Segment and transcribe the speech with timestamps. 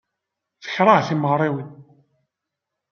[0.63, 1.69] Tekṛeh timeɣriwin.